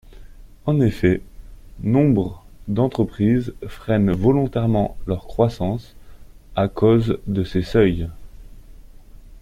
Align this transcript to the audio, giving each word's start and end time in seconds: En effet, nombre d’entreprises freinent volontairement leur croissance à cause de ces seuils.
En 0.65 0.81
effet, 0.81 1.21
nombre 1.83 2.43
d’entreprises 2.67 3.53
freinent 3.67 4.13
volontairement 4.13 4.97
leur 5.05 5.27
croissance 5.27 5.95
à 6.55 6.67
cause 6.67 7.19
de 7.27 7.43
ces 7.43 7.61
seuils. 7.61 8.09